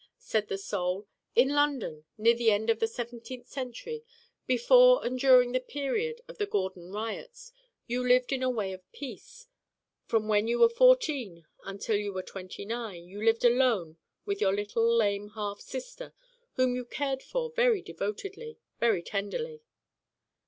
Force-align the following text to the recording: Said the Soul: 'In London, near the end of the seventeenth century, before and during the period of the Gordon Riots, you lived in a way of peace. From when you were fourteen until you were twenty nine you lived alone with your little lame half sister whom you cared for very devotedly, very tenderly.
Said 0.17 0.47
the 0.47 0.57
Soul: 0.57 1.05
'In 1.35 1.49
London, 1.49 2.05
near 2.17 2.33
the 2.33 2.49
end 2.49 2.71
of 2.71 2.79
the 2.79 2.87
seventeenth 2.87 3.45
century, 3.45 4.03
before 4.47 5.05
and 5.05 5.19
during 5.19 5.51
the 5.51 5.59
period 5.59 6.21
of 6.27 6.39
the 6.39 6.47
Gordon 6.47 6.91
Riots, 6.91 7.51
you 7.85 8.01
lived 8.01 8.31
in 8.33 8.41
a 8.41 8.49
way 8.49 8.73
of 8.73 8.81
peace. 8.93 9.45
From 10.07 10.27
when 10.27 10.47
you 10.47 10.57
were 10.57 10.69
fourteen 10.69 11.45
until 11.65 11.97
you 11.97 12.11
were 12.13 12.23
twenty 12.23 12.65
nine 12.65 13.05
you 13.07 13.23
lived 13.23 13.45
alone 13.45 13.97
with 14.25 14.41
your 14.41 14.55
little 14.55 14.91
lame 14.91 15.29
half 15.35 15.59
sister 15.61 16.15
whom 16.53 16.73
you 16.73 16.83
cared 16.83 17.21
for 17.21 17.51
very 17.51 17.83
devotedly, 17.83 18.57
very 18.79 19.03
tenderly. 19.03 19.61